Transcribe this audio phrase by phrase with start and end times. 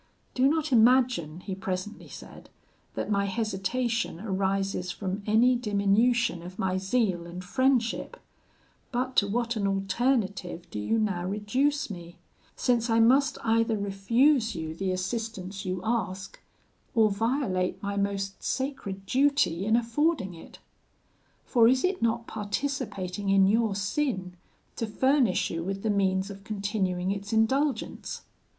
[0.33, 2.49] 'Do not imagine,' he presently said,
[2.95, 8.19] 'that my hesitation arises from any diminution of my zeal and friendship;
[8.91, 12.17] but to what an alternative do you now reduce me,
[12.55, 16.41] since I must either refuse you the assistance you ask,
[16.95, 20.57] or violate my most sacred duty in affording it!
[21.45, 24.33] For is it not participating in your sin
[24.77, 28.23] to furnish you with the means of continuing its indulgence?'